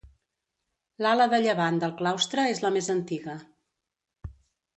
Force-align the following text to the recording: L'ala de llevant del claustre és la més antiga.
L'ala 1.05 1.27
de 1.33 1.39
llevant 1.43 1.77
del 1.83 1.93
claustre 1.99 2.47
és 2.55 2.63
la 2.65 2.73
més 2.79 2.89
antiga. 2.95 3.37